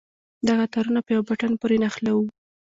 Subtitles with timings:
[0.47, 2.23] دغه تارونه په يوه بټن پورې نښلوو.